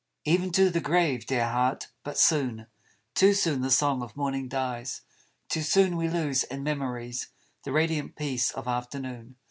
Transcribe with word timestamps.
"Even 0.25 0.51
to 0.53 0.71
the 0.71 0.81
grave, 0.81 1.27
dear 1.27 1.47
heart, 1.47 1.89
but 2.03 2.17
soon, 2.17 2.65
Too 3.13 3.35
soon, 3.35 3.61
the 3.61 3.69
song 3.69 4.01
of 4.01 4.17
morning 4.17 4.47
dies, 4.47 5.01
Too 5.47 5.61
soon 5.61 5.95
we 5.95 6.09
lose 6.09 6.43
in 6.43 6.63
memories 6.63 7.27
The 7.65 7.71
radiant 7.71 8.15
peace 8.15 8.49
of 8.49 8.67
afternoon. 8.67 9.35